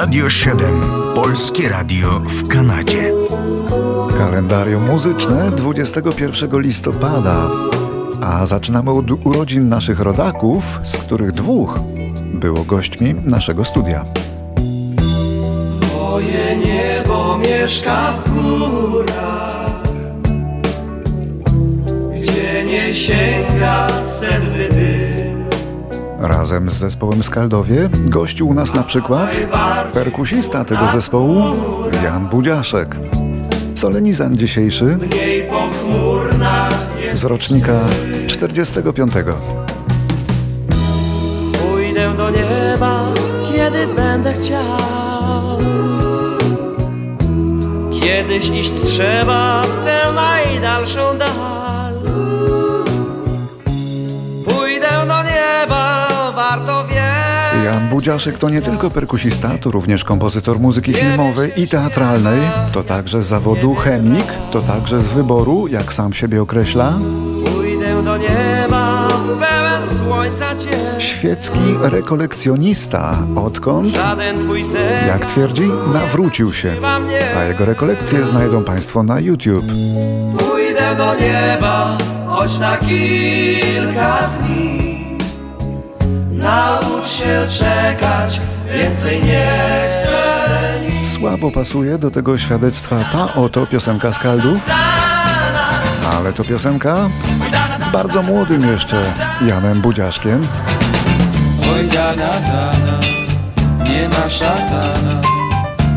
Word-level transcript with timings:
Radio 0.00 0.30
7. 0.30 0.80
Polskie 1.14 1.68
Radio 1.68 2.20
w 2.20 2.48
Kanadzie. 2.48 3.12
Kalendarium 4.18 4.86
muzyczne 4.86 5.50
21 5.50 6.60
listopada. 6.60 7.48
A 8.20 8.46
zaczynamy 8.46 8.90
od 8.90 9.26
urodzin 9.26 9.68
naszych 9.68 10.00
rodaków, 10.00 10.80
z 10.84 10.96
których 10.96 11.32
dwóch 11.32 11.80
było 12.34 12.64
gośćmi 12.64 13.14
naszego 13.14 13.64
studia. 13.64 14.04
Moje 15.94 16.56
niebo 16.56 17.38
mieszka 17.38 18.12
w 18.12 18.30
górach, 18.30 19.82
gdzie 22.14 22.64
nie 22.64 22.94
sięga 22.94 23.88
senny 24.02 24.58
dym. 24.58 24.59
Razem 26.20 26.70
z 26.70 26.74
zespołem 26.74 27.22
Skaldowie 27.22 27.88
gościł 27.92 28.48
u 28.48 28.54
nas 28.54 28.74
na 28.74 28.82
przykład 28.82 29.30
perkusista 29.94 30.64
tego 30.64 30.88
zespołu 30.92 31.42
Jan 32.04 32.28
Budziaszek. 32.28 32.96
Solenizant 33.74 34.36
dzisiejszy 34.36 34.98
z 37.12 37.24
rocznika 37.24 37.80
45. 38.26 39.12
Pójdę 41.58 42.14
do 42.16 42.30
nieba, 42.30 43.12
kiedy 43.52 43.86
będę 43.86 44.32
chciał. 44.32 45.58
Kiedyś 48.00 48.48
iść 48.48 48.72
trzeba 48.84 49.62
w 49.62 49.84
tę 49.84 50.12
najdalszą 50.12 51.18
dal. 51.18 51.49
Jan 57.64 57.88
Budziaszek 57.88 58.38
to 58.38 58.50
nie 58.50 58.62
tylko 58.62 58.90
perkusista, 58.90 59.58
to 59.60 59.70
również 59.70 60.04
kompozytor 60.04 60.60
muzyki 60.60 60.94
filmowej 60.94 61.52
i 61.56 61.68
teatralnej, 61.68 62.40
to 62.72 62.82
także 62.82 63.22
z 63.22 63.26
zawodu 63.26 63.74
chemik, 63.74 64.24
to 64.52 64.60
także 64.60 65.00
z 65.00 65.08
wyboru, 65.08 65.66
jak 65.68 65.92
sam 65.92 66.12
siebie 66.12 66.42
określa, 66.42 66.92
Pójdę 67.44 68.02
do 68.02 68.16
nieba, 68.16 69.08
w 69.08 69.38
pełen 69.38 69.96
słońca 69.96 70.46
świecki 70.98 71.74
rekolekcjonista, 71.82 73.18
odkąd, 73.36 73.94
jak 75.06 75.26
twierdzi, 75.26 75.70
nawrócił 75.92 76.52
się. 76.52 76.76
A 77.36 77.42
jego 77.42 77.64
rekolekcje 77.64 78.26
znajdą 78.26 78.64
Państwo 78.64 79.02
na 79.02 79.20
YouTube. 79.20 79.64
Pójdę 80.38 80.96
do 80.96 81.14
nieba, 81.14 81.98
choć 82.26 82.58
na 82.58 82.76
kilka 82.76 84.18
dni. 84.42 84.69
Naucz 86.50 87.06
się 87.08 87.46
czekać, 87.58 88.40
więcej 88.74 89.22
nie 89.22 89.46
chcę 89.94 90.80
nic. 90.90 91.08
Słabo 91.12 91.50
pasuje 91.50 91.98
do 91.98 92.10
tego 92.10 92.38
świadectwa 92.38 92.96
ta 93.12 93.34
oto 93.34 93.66
piosenka 93.66 94.12
Skaldów, 94.12 94.58
ale 96.16 96.32
to 96.32 96.44
piosenka 96.44 96.96
z 97.80 97.88
bardzo 97.88 98.22
młodym 98.22 98.72
jeszcze 98.72 99.02
Janem 99.46 99.80
Budziaszkiem. 99.80 100.42
Oj 101.74 101.88
dana, 101.88 102.32
dana, 102.32 103.00
nie 103.84 104.08
ma 104.08 104.28
szatana, 104.30 105.20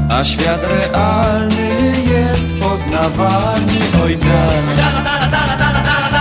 a 0.10 0.23
świat 0.23 0.62
realny 0.64 1.94
jest 2.12 2.48
poznawalny. 2.62 3.80
Oj 4.06 4.17
dana, 4.17 4.76
Dana, 4.78 5.02
dana, 5.02 5.28
dana, 5.32 5.58
dana, 5.58 5.58
dana, 5.58 5.84
dana, 5.84 6.10
dana. 6.12 6.12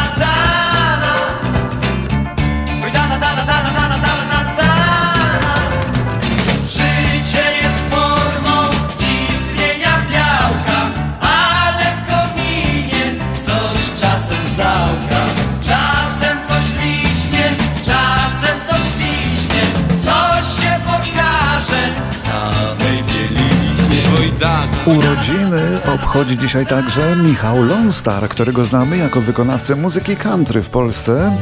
Obchodzi 26.13 26.39
dzisiaj 26.39 26.67
także 26.67 27.17
Michał 27.17 27.65
Lonstar, 27.65 28.29
którego 28.29 28.65
znamy 28.65 28.97
jako 28.97 29.21
wykonawcę 29.21 29.77
muzyki 29.77 30.17
country 30.17 30.63
w 30.63 30.69
Polsce 30.71 31.37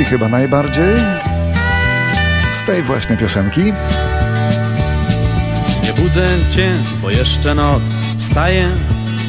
i 0.00 0.04
chyba 0.04 0.28
najbardziej 0.28 0.96
z 2.52 2.62
tej 2.62 2.82
właśnie 2.82 3.16
piosenki. 3.16 3.60
Nie 5.82 5.92
budzę 5.92 6.26
cię, 6.54 6.72
bo 7.02 7.10
jeszcze 7.10 7.54
noc 7.54 7.82
Wstaję 8.18 8.68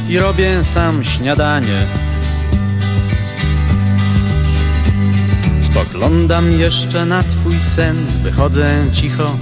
i 0.09 0.19
robię 0.19 0.63
sam 0.63 1.03
śniadanie 1.03 1.81
Spoglądam 5.61 6.51
jeszcze 6.51 7.05
na 7.05 7.23
twój 7.23 7.59
sen 7.59 7.95
Wychodzę 8.23 8.67
cicho 8.93 9.37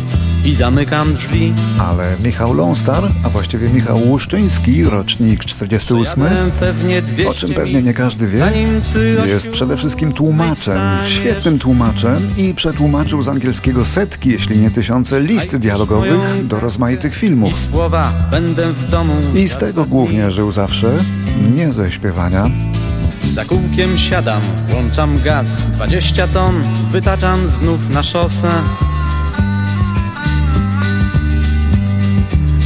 i 0.45 0.55
zamykam 0.55 1.13
drzwi. 1.15 1.53
Ale 1.79 2.15
Michał 2.23 2.53
Lonstar, 2.53 3.03
a 3.23 3.29
właściwie 3.29 3.69
Michał 3.69 3.97
Łuszczyński, 3.97 4.83
rocznik 4.83 5.45
48, 5.45 6.23
Jadę 6.23 6.51
pewnie 6.59 7.01
200 7.01 7.29
o 7.29 7.33
czym 7.33 7.53
pewnie 7.53 7.81
nie 7.81 7.93
każdy 7.93 8.27
wie, 8.27 8.51
jest 9.25 9.49
przede 9.49 9.77
wszystkim 9.77 10.11
tłumaczem, 10.11 10.81
świetnym 11.05 11.59
tłumaczem 11.59 12.29
i 12.37 12.53
przetłumaczył 12.53 13.21
z 13.21 13.27
angielskiego 13.27 13.85
setki, 13.85 14.29
jeśli 14.29 14.59
nie 14.59 14.71
tysiące 14.71 15.19
list 15.19 15.55
dialogowych 15.55 16.47
do 16.47 16.59
rozmaitych 16.59 17.15
filmów. 17.15 17.55
słowa 17.55 18.11
będę 18.31 18.63
w 18.73 18.89
domu 18.89 19.13
I 19.35 19.47
z 19.47 19.57
tego 19.57 19.85
głównie 19.85 20.31
żył 20.31 20.51
zawsze, 20.51 20.97
nie 21.55 21.73
ze 21.73 21.91
śpiewania. 21.91 22.49
Za 23.31 23.45
kółkiem 23.45 23.97
siadam, 23.97 24.41
włączam 24.69 25.21
gaz 25.23 25.47
20 25.73 26.27
ton, 26.27 26.63
wytaczam 26.91 27.47
znów 27.47 27.89
na 27.89 28.03
szosę 28.03 28.49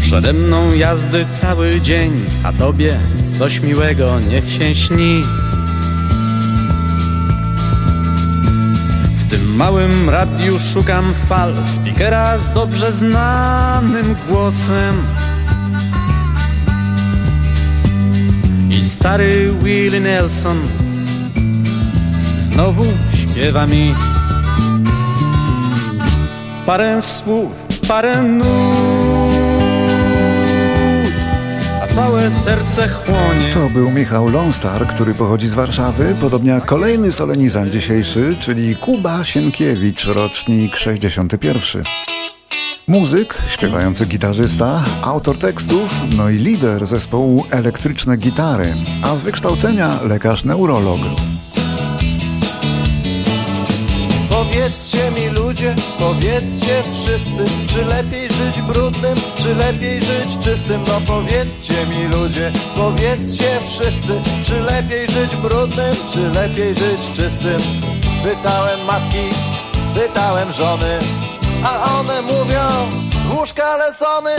Przede 0.07 0.34
mną 0.34 0.73
jazdy 0.73 1.25
cały 1.41 1.81
dzień, 1.81 2.25
a 2.44 2.53
tobie 2.53 2.95
coś 3.40 3.59
miłego 3.59 4.19
niech 4.19 4.50
się 4.51 4.75
śni. 4.75 5.23
W 9.16 9.29
tym 9.29 9.56
małym 9.56 10.09
radiu 10.09 10.59
szukam 10.73 11.13
fal, 11.29 11.53
speakera 11.67 12.38
z 12.38 12.53
dobrze 12.53 12.94
znanym 12.94 14.16
głosem. 14.29 14.96
I 18.69 18.85
stary 18.85 19.53
Willie 19.63 20.00
Nelson 20.00 20.57
Znowu 22.40 22.85
śpiewa 23.13 23.67
mi. 23.67 23.96
Parę 26.66 27.01
słów, 27.01 27.66
parę 27.88 28.23
nut 28.23 29.16
całe 31.97 32.31
serce 32.31 32.88
chłonie 32.88 33.53
To 33.53 33.69
był 33.69 33.91
Michał 33.91 34.30
Lonstar, 34.30 34.88
który 34.88 35.13
pochodzi 35.13 35.47
z 35.47 35.53
Warszawy, 35.53 36.16
podobnie 36.22 36.52
jak 36.52 36.66
kolejny 36.66 37.12
solenizant 37.12 37.72
dzisiejszy, 37.72 38.35
czyli 38.40 38.75
Kuba 38.75 39.24
Sienkiewicz, 39.24 40.06
rocznik 40.06 40.75
61. 40.75 41.84
Muzyk, 42.88 43.38
śpiewający 43.50 44.06
gitarzysta, 44.06 44.84
autor 45.03 45.38
tekstów, 45.38 46.02
no 46.18 46.30
i 46.30 46.38
lider 46.38 46.85
zespołu 46.85 47.46
Elektryczne 47.52 48.18
Gitary, 48.18 48.74
a 49.03 49.16
z 49.16 49.22
wykształcenia 49.22 50.00
lekarz 50.03 50.44
neurolog. 50.44 51.00
Powiedzcie 54.47 55.12
mi 55.12 55.30
ludzie, 55.30 55.76
powiedzcie 55.99 56.84
wszyscy 56.91 57.46
Czy 57.70 57.85
lepiej 57.85 58.29
żyć 58.32 58.61
brudnym, 58.61 59.16
czy 59.35 59.55
lepiej 59.55 60.02
żyć 60.02 60.38
czystym? 60.38 60.85
No 60.88 61.02
powiedzcie 61.08 61.85
mi 61.85 62.08
ludzie, 62.08 62.52
powiedzcie 62.76 63.59
wszyscy 63.64 64.22
Czy 64.44 64.59
lepiej 64.59 65.08
żyć 65.09 65.35
brudnym, 65.35 65.96
czy 66.14 66.29
lepiej 66.29 66.76
żyć 66.76 67.11
czystym? 67.14 67.58
Pytałem 68.23 68.85
matki, 68.88 69.29
pytałem 69.96 70.52
żony 70.52 70.99
A 71.64 71.99
one 71.99 72.22
mówią, 72.22 72.61
w 73.29 73.38
łóżka 73.38 73.78
lesony 73.78 74.32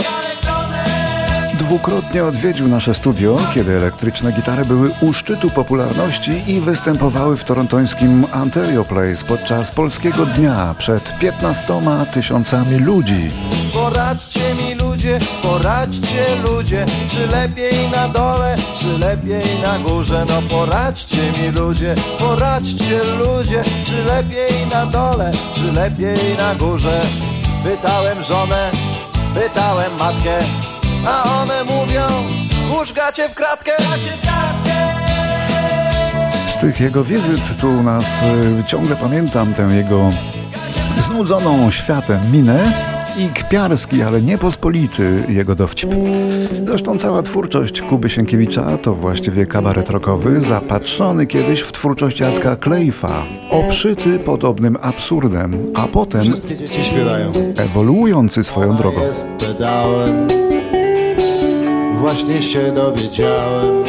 Dwukrotnie 1.68 2.24
odwiedził 2.24 2.68
nasze 2.68 2.94
studio, 2.94 3.36
kiedy 3.54 3.76
elektryczne 3.76 4.32
gitary 4.32 4.64
były 4.64 4.90
u 5.00 5.12
szczytu 5.12 5.50
popularności 5.50 6.50
i 6.50 6.60
występowały 6.60 7.36
w 7.36 7.44
torontońskim 7.44 8.24
Ontario 8.34 8.84
Place 8.84 9.24
podczas 9.28 9.70
Polskiego 9.70 10.26
Dnia 10.26 10.74
przed 10.78 11.18
15 11.18 11.80
tysiącami 12.14 12.78
ludzi. 12.78 13.30
Poradźcie 13.74 14.40
mi 14.54 14.74
ludzie, 14.74 15.18
poradźcie 15.42 16.36
ludzie 16.36 16.86
Czy 17.08 17.26
lepiej 17.26 17.90
na 17.90 18.08
dole, 18.08 18.56
czy 18.72 18.98
lepiej 18.98 19.60
na 19.62 19.78
górze 19.78 20.26
No 20.28 20.42
poradźcie 20.50 21.32
mi 21.32 21.50
ludzie, 21.50 21.94
poradźcie 22.18 23.04
ludzie 23.04 23.64
Czy 23.84 24.04
lepiej 24.04 24.66
na 24.72 24.86
dole, 24.86 25.32
czy 25.52 25.72
lepiej 25.72 26.36
na 26.38 26.54
górze 26.54 27.00
Pytałem 27.64 28.22
żonę, 28.22 28.70
Pytałem 29.34 29.96
matkę, 29.98 30.38
a 31.08 31.42
one 31.42 31.64
mówią 31.64 32.06
Włóż 32.68 32.92
gacie 32.92 33.28
w 33.28 33.34
kratkę 33.34 33.72
Z 36.48 36.60
tych 36.60 36.80
jego 36.80 37.04
wizyt 37.04 37.40
tu 37.60 37.68
u 37.68 37.82
nas 37.82 38.22
y, 38.60 38.64
ciągle 38.66 38.96
pamiętam 38.96 39.54
tę 39.54 39.62
jego 39.62 40.10
znudzoną 40.98 41.70
światem 41.70 42.20
minę 42.32 42.72
i 43.18 43.28
kpiarski, 43.28 44.02
ale 44.02 44.22
niepospolity 44.22 45.24
jego 45.28 45.54
dowcip. 45.54 45.90
Zresztą 46.66 46.98
cała 46.98 47.22
twórczość 47.22 47.80
Kuby 47.82 48.10
Sienkiewicza 48.10 48.78
to 48.78 48.94
właściwie 48.94 49.46
kabaret 49.46 49.90
rockowy, 49.90 50.40
zapatrzony 50.40 51.26
kiedyś 51.26 51.60
w 51.60 51.72
twórczość 51.72 52.20
Jacka 52.20 52.56
Klejfa, 52.56 53.24
obszyty 53.50 54.18
podobnym 54.18 54.78
absurdem, 54.80 55.72
a 55.74 55.86
potem 55.86 56.22
Wszystkie 56.22 56.56
dzieci 56.56 56.84
śpiewają 56.84 57.32
ewoluujący 57.58 58.44
swoją 58.44 58.76
drogą. 58.76 59.02
jest 59.02 59.26
pedałem 59.38 60.47
Właśnie 61.98 62.42
się 62.42 62.72
dowiedziałem 62.72 63.84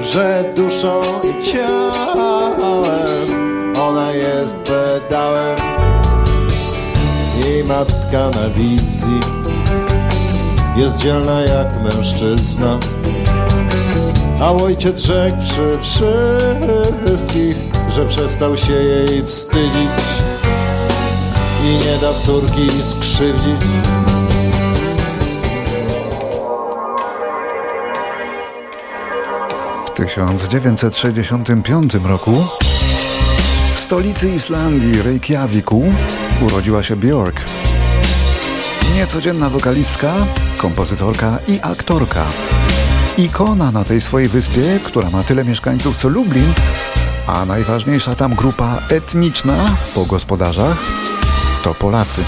Że 0.00 0.44
duszą 0.56 1.02
i 1.22 1.42
ciałem 1.42 2.52
Ona 3.80 4.12
jest 4.12 4.56
pedałem 4.56 5.56
Jej 7.44 7.64
matka 7.64 8.30
na 8.40 8.48
wizji 8.48 9.20
Jest 10.76 10.98
dzielna 10.98 11.40
jak 11.40 11.82
mężczyzna 11.82 12.78
A 14.40 14.52
ojciec 14.52 15.00
rzekł 15.00 15.36
przy 15.40 15.78
wszystkich 15.78 17.56
Że 17.90 18.06
przestał 18.06 18.56
się 18.56 18.72
jej 18.72 19.26
wstydzić 19.26 20.24
i 21.64 21.66
nie 21.66 21.98
da 22.00 22.14
córki 22.14 22.70
skrzywdzić. 22.82 24.13
W 29.94 29.96
1965 29.96 31.94
roku 31.94 32.44
w 33.74 33.80
stolicy 33.80 34.30
Islandii, 34.30 35.02
Reykjaviku, 35.02 35.82
urodziła 36.46 36.82
się 36.82 36.96
Björk. 36.96 37.40
Niecodzienna 38.94 39.50
wokalistka, 39.50 40.14
kompozytorka 40.56 41.38
i 41.48 41.60
aktorka. 41.62 42.24
Ikona 43.18 43.70
na 43.70 43.84
tej 43.84 44.00
swojej 44.00 44.28
wyspie, 44.28 44.80
która 44.84 45.10
ma 45.10 45.22
tyle 45.22 45.44
mieszkańców 45.44 45.96
co 45.96 46.08
Lublin, 46.08 46.52
a 47.26 47.44
najważniejsza 47.44 48.14
tam 48.14 48.34
grupa 48.34 48.78
etniczna 48.90 49.76
po 49.94 50.04
gospodarzach 50.04 50.76
to 51.64 51.74
Polacy. 51.74 52.22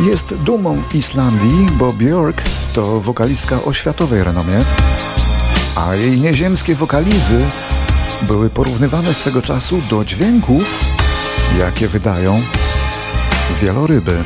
Jest 0.00 0.34
dumą 0.34 0.82
Islandii, 0.94 1.68
bo 1.78 1.92
Björk 1.92 2.42
to 2.74 3.00
wokalistka 3.00 3.62
o 3.64 3.72
światowej 3.72 4.24
renomie, 4.24 4.58
a 5.76 5.94
jej 5.94 6.20
nieziemskie 6.20 6.74
wokalizy 6.74 7.40
były 8.22 8.50
porównywane 8.50 9.14
swego 9.14 9.42
czasu 9.42 9.80
do 9.90 10.04
dźwięków, 10.04 10.80
jakie 11.58 11.88
wydają 11.88 12.42
wieloryby. 13.62 14.24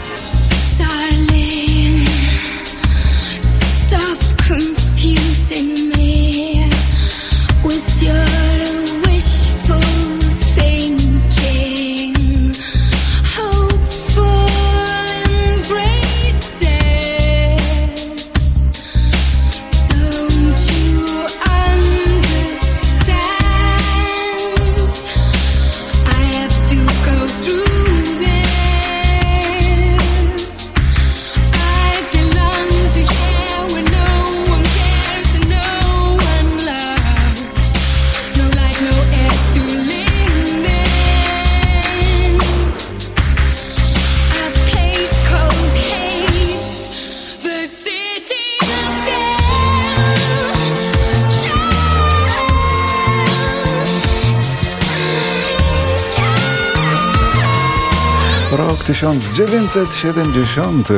1970. 59.17 60.89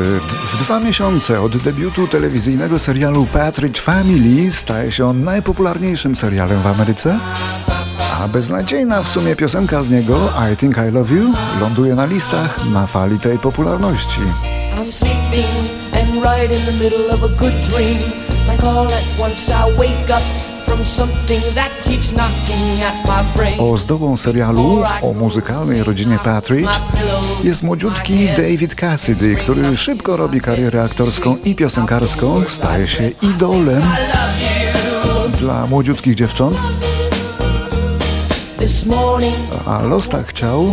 W 0.52 0.58
dwa 0.58 0.80
miesiące 0.80 1.40
od 1.40 1.56
debiutu 1.56 2.08
telewizyjnego 2.08 2.78
serialu 2.78 3.26
Patridge 3.26 3.80
Family 3.80 4.52
staje 4.52 4.92
się 4.92 5.06
on 5.06 5.24
najpopularniejszym 5.24 6.16
serialem 6.16 6.62
w 6.62 6.66
Ameryce. 6.66 7.18
A 8.20 8.28
beznadziejna 8.28 9.02
w 9.02 9.08
sumie 9.08 9.36
piosenka 9.36 9.82
z 9.82 9.90
niego, 9.90 10.32
I 10.52 10.56
Think 10.56 10.76
I 10.76 10.90
Love 10.90 11.14
You, 11.14 11.32
ląduje 11.60 11.94
na 11.94 12.06
listach 12.06 12.70
na 12.72 12.86
fali 12.86 13.18
tej 13.18 13.38
popularności. 13.38 14.20
I'm 20.22 20.49
Ozdobą 23.58 24.16
serialu 24.16 24.82
o 25.02 25.12
muzykalnej 25.12 25.84
rodzinie 25.84 26.18
Patridge 26.24 26.70
jest 27.44 27.62
młodziutki 27.62 28.28
David 28.36 28.74
Cassidy, 28.74 29.36
który 29.36 29.76
szybko 29.76 30.16
robi 30.16 30.40
karierę 30.40 30.82
aktorską 30.82 31.36
i 31.44 31.54
piosenkarską, 31.54 32.42
staje 32.48 32.88
się 32.88 33.10
idolem 33.22 33.82
dla 35.40 35.66
młodziutkich 35.66 36.14
dziewcząt, 36.14 36.56
a 39.66 39.82
los 39.82 40.08
tak 40.08 40.26
chciał, 40.26 40.72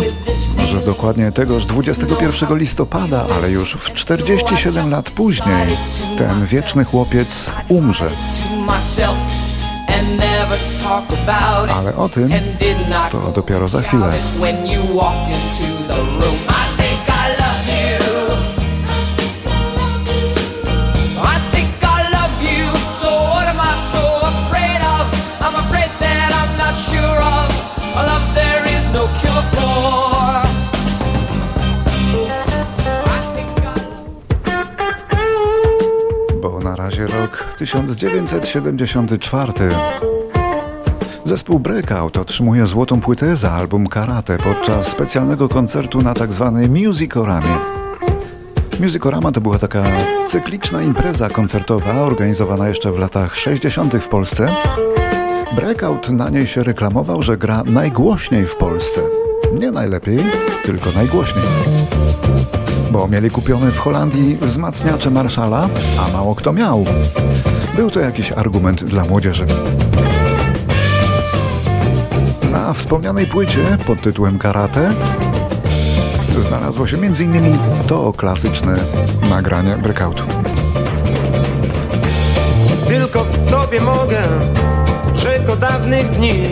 że 0.67 0.81
dokładnie 0.81 1.31
tegoż 1.31 1.65
21 1.65 2.57
listopada, 2.57 3.25
ale 3.37 3.51
już 3.51 3.73
w 3.73 3.93
47 3.93 4.89
lat 4.89 5.09
później, 5.09 5.67
ten 6.17 6.45
wieczny 6.45 6.85
chłopiec 6.85 7.49
umrze. 7.69 8.09
Ale 11.73 11.95
o 11.95 12.09
tym 12.09 12.29
to 13.11 13.31
dopiero 13.35 13.67
za 13.67 13.81
chwilę. 13.81 14.11
Rok 37.57 37.59
1974. 37.59 39.53
Zespół 41.25 41.59
Breakout 41.59 42.17
otrzymuje 42.17 42.67
złotą 42.67 43.01
płytę 43.01 43.35
za 43.35 43.51
album 43.51 43.87
Karate 43.87 44.37
podczas 44.37 44.87
specjalnego 44.87 45.49
koncertu 45.49 46.01
na 46.01 46.13
tzw. 46.13 46.67
Musicoramie. 46.69 47.57
Musicorama 48.79 49.31
to 49.31 49.41
była 49.41 49.59
taka 49.59 49.83
cykliczna 50.27 50.81
impreza 50.81 51.29
koncertowa 51.29 51.93
organizowana 51.93 52.67
jeszcze 52.69 52.91
w 52.91 52.99
latach 52.99 53.35
60. 53.35 53.93
w 53.95 54.07
Polsce. 54.07 54.55
Breakout 55.55 56.09
na 56.09 56.29
niej 56.29 56.47
się 56.47 56.63
reklamował, 56.63 57.23
że 57.23 57.37
gra 57.37 57.63
najgłośniej 57.63 58.45
w 58.45 58.55
Polsce. 58.55 59.01
Nie 59.59 59.71
najlepiej, 59.71 60.19
tylko 60.63 60.91
najgłośniej 60.95 61.45
bo 62.91 63.07
mieli 63.07 63.29
kupione 63.31 63.71
w 63.71 63.77
Holandii 63.77 64.37
wzmacniacze 64.41 65.11
Marszala, 65.11 65.69
a 65.99 66.11
mało 66.13 66.35
kto 66.35 66.53
miał. 66.53 66.85
Był 67.75 67.91
to 67.91 67.99
jakiś 67.99 68.31
argument 68.31 68.83
dla 68.83 69.05
młodzieży. 69.05 69.45
Na 72.51 72.73
wspomnianej 72.73 73.25
płycie 73.25 73.77
pod 73.87 74.01
tytułem 74.01 74.39
Karate 74.39 74.93
znalazło 76.39 76.87
się 76.87 76.97
m.in. 76.97 77.57
to 77.87 78.13
klasyczne 78.13 78.75
nagranie 79.29 79.77
breakoutu. 79.77 80.23
Tylko 82.87 83.23
w 83.23 83.51
Tobie 83.51 83.81
mogę, 83.81 84.21
czego 85.15 85.55
dawnych 85.55 86.09
dni 86.09 86.43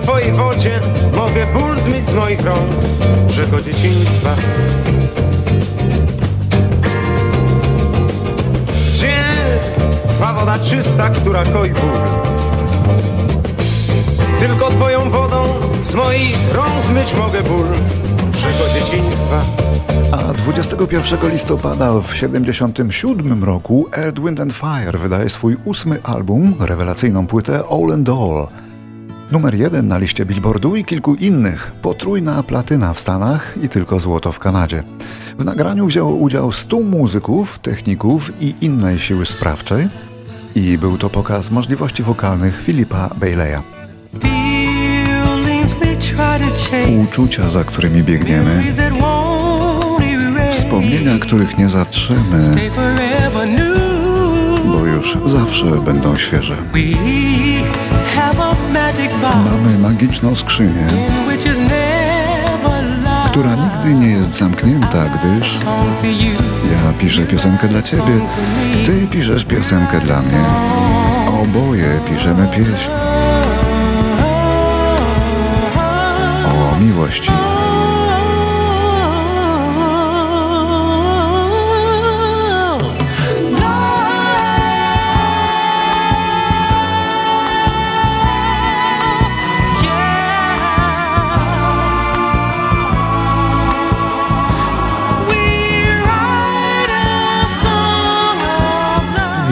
twojej 0.00 0.32
wodzie 0.32 0.80
Mogę 1.16 1.46
ból 1.46 1.80
zmyć 1.80 2.06
z 2.06 2.14
moich 2.14 2.44
rąk 2.44 2.70
Rzeko 3.28 3.60
dzieciństwa. 3.60 4.34
Gdzie 8.94 9.14
ta 10.20 10.32
woda 10.32 10.58
czysta, 10.58 11.10
która 11.10 11.44
koi 11.44 11.70
ból? 11.70 12.00
Tylko 14.40 14.70
twoją 14.70 15.10
wodą 15.10 15.42
z 15.82 15.94
moich 15.94 16.54
rąk 16.54 16.84
zmyć 16.88 17.14
mogę 17.14 17.42
ból 17.42 17.66
Rzeko 18.36 18.64
dzieciństwa. 18.74 19.42
A 20.12 20.32
21 20.32 21.30
listopada 21.30 21.92
w 21.92 22.12
1977 22.12 23.44
roku 23.44 23.86
Ed, 23.92 24.20
Wind 24.20 24.40
and 24.40 24.52
Fire 24.52 24.98
wydaje 24.98 25.28
swój 25.28 25.56
ósmy 25.64 26.02
album, 26.02 26.54
rewelacyjną 26.60 27.26
płytę 27.26 27.62
All 27.70 27.92
and 27.92 28.08
All. 28.08 28.69
Numer 29.30 29.54
jeden 29.54 29.88
na 29.88 29.98
liście 29.98 30.26
Billboardu 30.26 30.76
i 30.76 30.84
kilku 30.84 31.14
innych, 31.14 31.72
potrójna 31.82 32.42
platyna 32.42 32.94
w 32.94 33.00
Stanach 33.00 33.54
i 33.62 33.68
tylko 33.68 33.98
złoto 33.98 34.32
w 34.32 34.38
Kanadzie. 34.38 34.82
W 35.38 35.44
nagraniu 35.44 35.86
wzięło 35.86 36.14
udział 36.14 36.52
100 36.52 36.80
muzyków, 36.80 37.58
techników 37.58 38.32
i 38.42 38.54
innej 38.60 38.98
siły 38.98 39.26
sprawczej. 39.26 39.88
I 40.54 40.78
był 40.78 40.98
to 40.98 41.10
pokaz 41.10 41.50
możliwości 41.50 42.02
wokalnych 42.02 42.62
Filipa 42.62 43.10
Baileya. 43.16 43.62
Uczucia, 47.04 47.50
za 47.50 47.64
którymi 47.64 48.02
biegniemy, 48.02 48.64
wspomnienia, 50.52 51.18
których 51.18 51.58
nie 51.58 51.68
zatrzemy, 51.68 52.70
bo 54.64 54.86
już 54.86 55.16
zawsze 55.26 55.64
będą 55.64 56.16
świeże. 56.16 56.56
Mamy 59.50 59.78
magiczną 59.78 60.34
skrzynię, 60.34 60.86
która 63.30 63.54
nigdy 63.54 63.94
nie 63.94 64.10
jest 64.10 64.38
zamknięta, 64.38 65.04
gdyż 65.04 65.54
ja 66.72 66.92
piszę 66.98 67.22
piosenkę 67.26 67.68
dla 67.68 67.82
ciebie, 67.82 68.20
ty 68.86 69.06
piszesz 69.10 69.44
piosenkę 69.44 70.00
dla 70.00 70.20
mnie. 70.20 70.44
Oboje 71.42 72.00
piszemy 72.08 72.48
pieśń 72.48 72.90
o 76.46 76.78
miłości. 76.80 77.30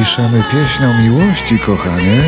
Piszemy 0.08 0.42
pieśń 0.42 0.84
o 0.84 0.94
miłości, 0.94 1.58
kochanie. 1.58 2.22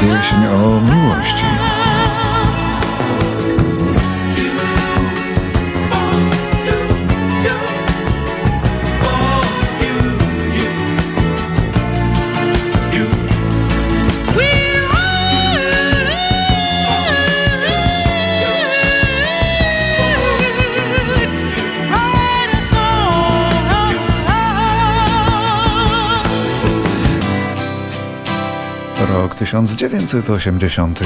Pieśń 0.00 0.46
o 0.46 0.80
miłości. 0.80 1.63
Rok 29.34 29.38
1980. 29.38 31.00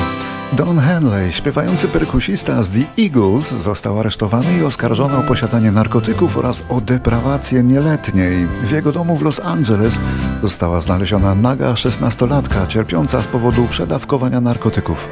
Don 0.52 0.78
Henley, 0.78 1.32
śpiewający 1.32 1.88
perkusista 1.88 2.62
z 2.62 2.70
The 2.70 3.02
Eagles, 3.02 3.50
został 3.50 4.00
aresztowany 4.00 4.58
i 4.58 4.64
oskarżony 4.64 5.16
o 5.16 5.22
posiadanie 5.22 5.72
narkotyków 5.72 6.36
oraz 6.36 6.64
o 6.68 6.80
deprawację 6.80 7.62
nieletniej. 7.62 8.46
W 8.46 8.70
jego 8.70 8.92
domu 8.92 9.16
w 9.16 9.22
Los 9.22 9.40
Angeles 9.40 9.98
została 10.42 10.80
znaleziona 10.80 11.34
naga 11.34 11.76
szesnastolatka 11.76 12.66
cierpiąca 12.66 13.20
z 13.20 13.26
powodu 13.26 13.66
przedawkowania 13.70 14.40
narkotyków. 14.40 15.08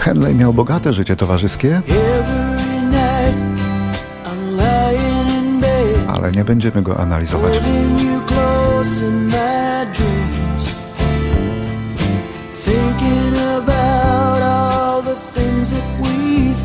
Henley 0.00 0.34
miał 0.34 0.54
bogate 0.54 0.92
życie 0.92 1.16
towarzyskie, 1.16 1.82
ale 6.08 6.32
nie 6.32 6.44
będziemy 6.44 6.82
go 6.82 7.00
analizować. 7.00 7.60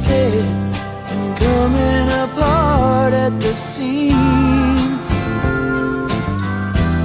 Said 0.06 0.46
and 1.14 1.38
coming 1.38 2.08
apart 2.24 3.14
at 3.26 3.34
the 3.44 3.54
seams. 3.72 5.06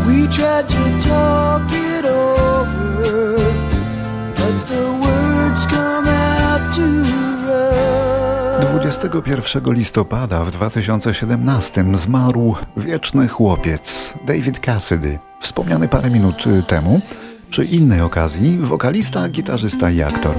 We 0.07 0.19
tried 0.37 0.67
to 0.77 0.85
talk 1.09 1.63
it 1.93 2.05
over, 2.05 3.39
but 4.39 4.57
the 4.73 4.85
words 5.05 5.63
come 5.77 6.07
out 6.09 6.63
too 6.77 7.03
rough. 7.47 8.61
21 8.83 9.75
listopada 9.75 10.45
w 10.45 10.51
2017 10.51 11.85
zmarł 11.95 12.55
wieczny 12.77 13.29
chłopiec 13.29 14.15
David 14.27 14.61
Cassidy, 14.61 15.19
wspomniany 15.41 15.89
parę 15.89 16.11
minut 16.11 16.47
y, 16.47 16.63
temu. 16.63 17.01
Przy 17.51 17.65
innej 17.65 18.01
okazji 18.01 18.59
wokalista, 18.59 19.29
gitarzysta 19.29 19.91
i 19.91 20.03
aktor. 20.03 20.35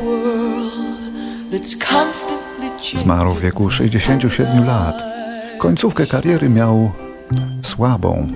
Zmarł 2.95 3.31
w 3.31 3.41
wieku 3.41 3.69
67 3.69 4.65
lat. 4.65 5.03
Końcówkę 5.59 6.05
kariery 6.05 6.49
miał 6.49 6.91
słabą 7.61 8.27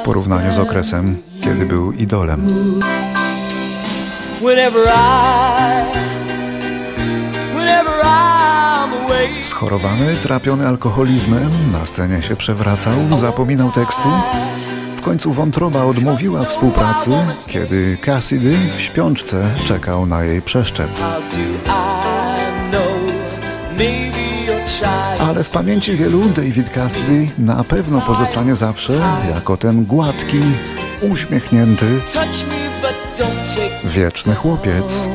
w 0.00 0.04
porównaniu 0.04 0.52
z 0.52 0.58
okresem, 0.58 1.16
kiedy 1.44 1.66
był 1.66 1.92
idolem. 1.92 2.46
Schorowany, 9.42 10.16
trapiony 10.16 10.68
alkoholizmem, 10.68 11.50
na 11.72 11.86
scenie 11.86 12.22
się 12.22 12.36
przewracał, 12.36 12.94
zapominał 13.16 13.72
tekstu. 13.72 14.08
W 14.96 15.00
końcu 15.00 15.32
wątroba 15.32 15.84
odmówiła 15.84 16.44
współpracy, 16.44 17.10
kiedy 17.46 17.96
Cassidy 18.00 18.56
w 18.76 18.80
śpiączce 18.80 19.50
czekał 19.64 20.06
na 20.06 20.24
jej 20.24 20.42
przeszczep. 20.42 20.90
Ale 25.36 25.44
w 25.44 25.50
pamięci 25.50 25.96
wielu 25.96 26.24
David 26.28 26.70
Cassidy 26.70 27.28
na 27.38 27.64
pewno 27.64 28.00
pozostanie 28.00 28.54
zawsze 28.54 28.92
jako 29.30 29.56
ten 29.56 29.84
gładki, 29.84 30.40
uśmiechnięty, 31.10 31.86
wieczny 33.84 34.34
chłopiec. 34.34 35.08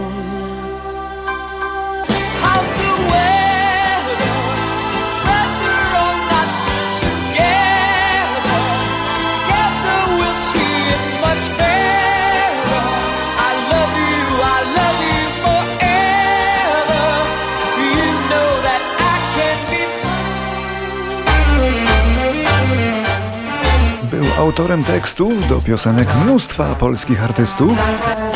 Autorem 24.51 24.83
tekstów 24.83 25.47
do 25.49 25.61
piosenek 25.61 26.07
mnóstwa 26.23 26.75
polskich 26.75 27.23
artystów, 27.23 27.77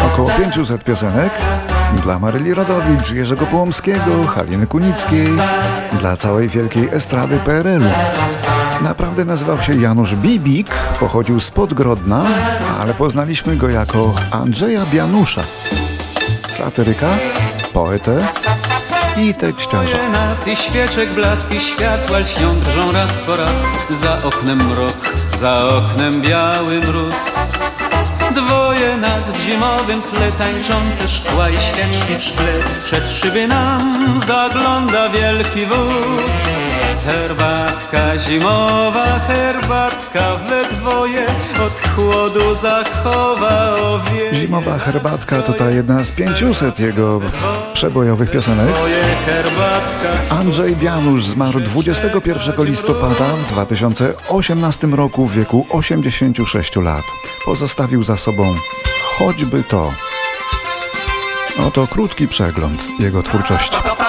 około 0.07 0.29
500 0.29 0.84
piosenek 0.84 1.31
dla 2.03 2.19
Maryli 2.19 2.53
Rodowicz, 2.53 3.12
Jerzego 3.12 3.45
Połomskiego, 3.45 4.24
Haliny 4.24 4.67
Kunickiej, 4.67 5.27
dla 6.00 6.17
całej 6.17 6.50
wielkiej 6.50 6.89
estrady 6.91 7.39
PRL-u. 7.39 7.89
Naprawdę 8.84 9.25
nazywał 9.25 9.60
się 9.60 9.81
Janusz 9.81 10.15
Bibik, 10.15 10.67
pochodził 11.00 11.39
z 11.39 11.51
Podgrodna, 11.51 12.25
ale 12.79 12.93
poznaliśmy 12.93 13.55
go 13.55 13.69
jako 13.69 14.13
Andrzeja 14.31 14.86
Bianusza. 14.86 15.43
Satyryka, 16.50 17.10
poetę 17.74 18.17
i 19.17 19.34
tekściarza. 19.34 20.10
nas 20.10 20.48
i 20.48 20.55
świeczek 20.55 21.13
blaski 21.13 21.60
światła 21.60 22.17
lśnią 22.17 22.60
drżą 22.60 22.91
raz 22.91 23.19
po 23.19 23.36
raz. 23.36 23.75
Za 23.89 24.24
oknem 24.24 24.69
mrok, 24.69 24.98
za 25.38 25.67
oknem 25.67 26.22
biały 26.22 26.79
mróz. 26.79 27.15
Dwoje 28.31 28.98
nas 28.98 29.31
w 29.31 29.41
zimowym 29.41 30.01
tle 30.01 30.31
tańczące 30.31 31.10
szkła 31.10 31.50
i 31.50 31.60
świeczki 31.60 32.15
w 32.19 32.24
szkle. 32.24 32.53
Przez 32.86 33.12
szyby 33.12 33.48
nam 33.48 34.19
zagląda 34.25 35.10
wielki 35.10 35.65
wóz 35.65 36.64
herbatka, 37.05 38.17
zimowa 38.17 39.19
herbatka 39.27 40.35
We 40.50 40.75
dwoje 40.75 41.25
od 41.65 41.81
chłodu 41.81 42.55
zachowa 42.55 43.75
o 43.75 44.00
wie 44.00 44.33
Zimowa 44.33 44.77
herbatka 44.77 45.41
to 45.41 45.53
ta 45.53 45.69
jedna 45.69 46.03
z 46.03 46.12
500 46.12 46.79
jego 46.79 47.21
przebojowych 47.74 48.31
piosenek. 48.31 48.67
Andrzej 50.29 50.75
Bianusz 50.75 51.25
zmarł 51.25 51.59
21 51.59 52.65
listopada 52.65 53.25
w 53.25 53.51
2018 53.51 54.88
roku 54.88 55.27
w 55.27 55.33
wieku 55.33 55.65
86 55.69 56.75
lat. 56.75 57.05
Pozostawił 57.45 58.03
za 58.03 58.17
sobą 58.17 58.55
choćby 59.17 59.63
to. 59.63 59.93
Oto 61.67 61.88
krótki 61.88 62.27
przegląd 62.27 62.88
jego 63.00 63.24
twórczości. 63.24 64.04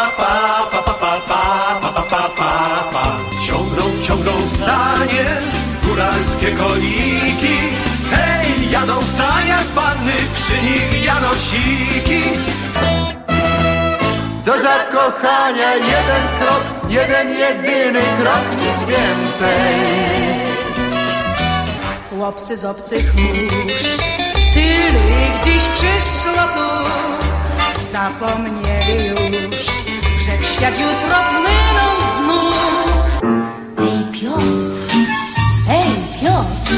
Ciągną, 4.07 4.33
sanie 4.49 5.27
góralskie 5.85 6.51
koniki 6.51 7.59
Hej, 8.11 8.71
jadą 8.71 9.01
w 9.01 9.11
saniach 9.11 9.65
panny, 9.65 10.13
przy 10.35 10.63
nich 10.63 11.05
janosiki 11.05 12.23
Do 14.45 14.53
zakochania 14.63 15.75
jeden 15.75 16.23
krok, 16.41 16.63
jeden 16.89 17.29
jedyny 17.39 18.01
krok, 18.21 18.45
nic 18.61 18.89
więcej. 18.89 19.75
Chłopcy 22.11 22.57
z 22.57 22.65
obcych 22.65 23.15
mórz, 23.15 23.97
tylu 24.55 25.01
ich 25.27 25.39
dziś 25.45 25.65
przyszło 25.65 26.43
tu, 26.55 26.89
zapomnieli 27.93 29.07
już, 29.07 29.65
że 30.19 30.33
w 30.41 30.45
świat 30.45 30.81
jutro 30.81 31.17
płyną 31.31 32.17
znów. 32.17 32.96
Piotr, 34.21 34.43
ej 35.71 35.83
Piotr, 36.21 36.73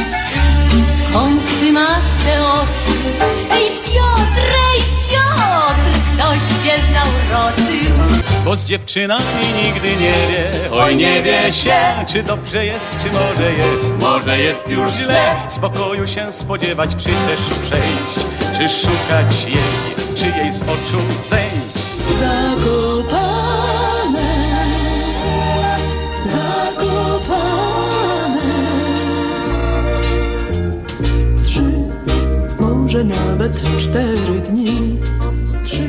skąd 0.86 1.60
ty 1.60 1.72
masz 1.72 2.08
te 2.26 2.46
oczy? 2.46 2.98
Ej 3.50 3.70
Piotr, 3.84 4.48
ej 4.72 4.82
Piotr, 5.10 5.98
ktoś 6.14 6.38
cię 6.64 6.74
zauroczył. 6.92 8.22
Bo 8.44 8.56
z 8.56 8.64
dziewczynami 8.64 9.24
nigdy 9.64 9.88
nie 9.90 9.96
wie. 9.96 10.70
Oj 10.72 10.96
nie 10.96 11.22
wie 11.22 11.52
się 11.52 11.74
Czy 12.08 12.22
dobrze 12.22 12.66
jest, 12.66 12.96
czy 13.02 13.10
może 13.12 13.52
jest. 13.52 13.92
Może 14.00 14.38
jest 14.38 14.68
już 14.68 14.92
źle. 14.92 15.34
Spokoju 15.48 16.06
się 16.06 16.32
spodziewać, 16.32 16.90
czy 16.90 17.08
też 17.08 17.58
przejść. 17.66 18.28
Czy 18.58 18.68
szukać 18.68 19.44
jej, 19.44 20.16
czy 20.16 20.38
jej 20.38 20.52
z 20.52 20.62
oczu 20.62 21.00
zejść. 21.24 21.88
Zakopane, 22.10 23.27
może 32.88 33.04
nawet 33.04 33.62
cztery 33.78 34.40
dni. 34.50 34.98
Trzy, 35.64 35.82